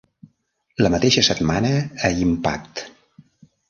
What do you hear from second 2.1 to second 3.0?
Impact!